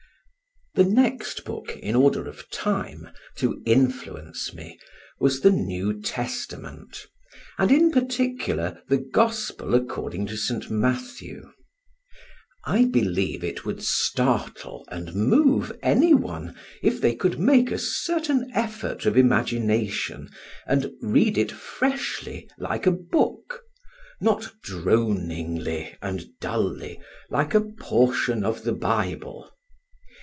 The 0.73 0.85
next 0.85 1.43
book, 1.43 1.75
in 1.83 1.95
order 1.97 2.25
of 2.29 2.49
time, 2.49 3.09
to 3.35 3.61
influence 3.65 4.53
me, 4.53 4.79
was 5.19 5.41
the 5.41 5.51
New 5.51 5.99
Testament, 6.01 7.07
and 7.57 7.69
in 7.69 7.91
particular 7.91 8.81
the 8.87 8.95
Gospel 8.95 9.75
according 9.75 10.27
to 10.27 10.37
St. 10.37 10.69
Matthew. 10.69 11.51
I 12.63 12.85
believe 12.85 13.43
it 13.43 13.65
would 13.65 13.83
startle 13.83 14.85
and 14.87 15.13
move 15.13 15.77
any 15.83 16.13
one 16.13 16.55
if 16.81 17.01
they 17.01 17.15
could 17.15 17.37
make 17.37 17.69
a 17.69 17.77
certain 17.77 18.49
effort 18.55 19.05
of 19.05 19.17
imagination 19.17 20.29
and 20.65 20.89
read 21.01 21.37
it 21.37 21.51
freshly 21.51 22.49
like 22.57 22.85
a 22.87 22.91
book, 22.91 23.59
not 24.21 24.53
droningly 24.63 25.97
and 26.01 26.27
dully 26.39 26.97
like 27.29 27.53
a 27.53 27.59
portion 27.81 28.45
of 28.45 28.63
the 28.63 28.71
Bible. 28.73 29.51